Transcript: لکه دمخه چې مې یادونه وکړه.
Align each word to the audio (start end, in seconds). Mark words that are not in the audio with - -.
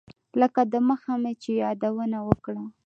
لکه 0.39 0.61
دمخه 0.73 1.13
چې 1.41 1.51
مې 1.55 1.59
یادونه 1.63 2.17
وکړه. 2.27 2.63